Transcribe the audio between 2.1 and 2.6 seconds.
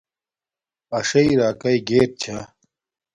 چھا